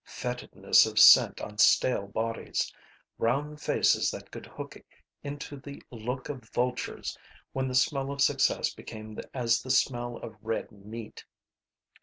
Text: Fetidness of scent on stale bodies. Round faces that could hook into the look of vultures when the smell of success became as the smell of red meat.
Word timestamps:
Fetidness 0.03 0.87
of 0.87 0.97
scent 0.97 1.39
on 1.41 1.59
stale 1.59 2.07
bodies. 2.07 2.73
Round 3.19 3.61
faces 3.61 4.09
that 4.09 4.31
could 4.31 4.47
hook 4.47 4.75
into 5.23 5.57
the 5.57 5.83
look 5.91 6.27
of 6.27 6.49
vultures 6.49 7.15
when 7.53 7.67
the 7.67 7.75
smell 7.75 8.11
of 8.11 8.19
success 8.19 8.73
became 8.73 9.19
as 9.31 9.61
the 9.61 9.69
smell 9.69 10.17
of 10.17 10.41
red 10.43 10.71
meat. 10.71 11.23